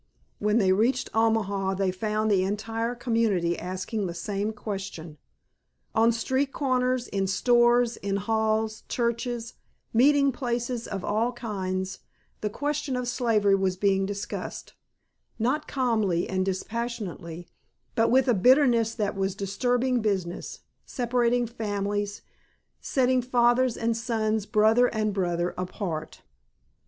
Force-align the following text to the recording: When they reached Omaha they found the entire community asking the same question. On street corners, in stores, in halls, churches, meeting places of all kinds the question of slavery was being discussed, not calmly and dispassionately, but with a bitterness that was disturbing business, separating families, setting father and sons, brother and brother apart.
When 0.39 0.57
they 0.57 0.71
reached 0.71 1.11
Omaha 1.13 1.75
they 1.75 1.91
found 1.91 2.31
the 2.31 2.41
entire 2.43 2.95
community 2.95 3.55
asking 3.59 4.07
the 4.07 4.15
same 4.15 4.51
question. 4.51 5.19
On 5.93 6.11
street 6.11 6.51
corners, 6.51 7.07
in 7.09 7.27
stores, 7.27 7.97
in 7.97 8.15
halls, 8.15 8.81
churches, 8.89 9.53
meeting 9.93 10.31
places 10.31 10.87
of 10.87 11.05
all 11.05 11.31
kinds 11.33 11.99
the 12.39 12.49
question 12.49 12.95
of 12.95 13.07
slavery 13.07 13.53
was 13.53 13.75
being 13.77 14.07
discussed, 14.07 14.73
not 15.37 15.67
calmly 15.67 16.27
and 16.27 16.43
dispassionately, 16.43 17.47
but 17.93 18.09
with 18.09 18.27
a 18.27 18.33
bitterness 18.33 18.95
that 18.95 19.15
was 19.15 19.35
disturbing 19.35 20.01
business, 20.01 20.61
separating 20.83 21.45
families, 21.45 22.23
setting 22.79 23.21
father 23.21 23.69
and 23.79 23.95
sons, 23.95 24.47
brother 24.47 24.87
and 24.87 25.13
brother 25.13 25.53
apart. 25.59 26.23